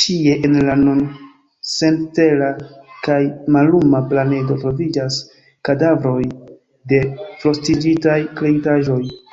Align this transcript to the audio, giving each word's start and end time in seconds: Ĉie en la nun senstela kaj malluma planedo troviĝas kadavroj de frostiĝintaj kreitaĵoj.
Ĉie 0.00 0.34
en 0.48 0.56
la 0.66 0.74
nun 0.80 1.00
senstela 1.76 2.50
kaj 3.08 3.18
malluma 3.58 4.04
planedo 4.14 4.60
troviĝas 4.66 5.24
kadavroj 5.72 6.22
de 6.94 7.04
frostiĝintaj 7.28 8.24
kreitaĵoj. 8.40 9.04